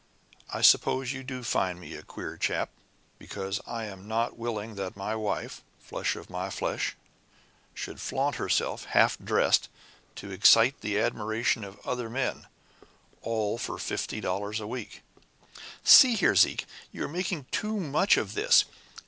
[0.51, 2.71] I suppose you do find me a queer chap,
[3.19, 6.95] because I am not willing that my wife flesh of my flesh
[7.75, 9.69] should flaunt herself, half dressed,
[10.15, 12.47] to excite the admiration of other men
[13.21, 15.03] all for fifty dollars a week!"
[15.83, 18.65] "See here, Zeke, you are making too much of this!